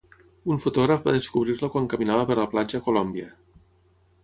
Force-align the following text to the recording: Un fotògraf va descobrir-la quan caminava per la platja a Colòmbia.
Un 0.53 0.61
fotògraf 0.63 1.03
va 1.09 1.13
descobrir-la 1.17 1.69
quan 1.77 1.91
caminava 1.93 2.25
per 2.33 2.39
la 2.41 2.49
platja 2.57 2.83
a 2.83 2.89
Colòmbia. 2.91 3.31